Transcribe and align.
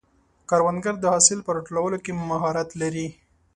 کروندګر 0.49 0.95
د 0.99 1.05
حاصل 1.13 1.39
په 1.43 1.51
راټولولو 1.57 1.97
کې 2.03 2.11
مهارت 2.29 2.69
لري 2.81 3.07